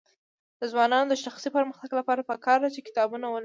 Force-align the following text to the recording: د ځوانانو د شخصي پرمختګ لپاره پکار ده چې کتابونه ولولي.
د 0.59 0.61
ځوانانو 0.71 1.09
د 1.11 1.15
شخصي 1.23 1.49
پرمختګ 1.57 1.91
لپاره 1.99 2.27
پکار 2.31 2.57
ده 2.63 2.69
چې 2.75 2.81
کتابونه 2.87 3.25
ولولي. 3.27 3.39